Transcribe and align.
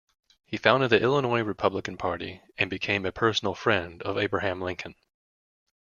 He 0.47 0.57
founded 0.57 0.89
the 0.89 0.99
Illinois 0.99 1.41
Republican 1.41 1.95
Party 1.95 2.41
and 2.57 2.71
became 2.71 3.05
a 3.05 3.11
personal 3.11 3.53
friend 3.53 4.01
of 4.01 4.17
Abraham 4.17 4.59
Lincoln. 4.59 4.95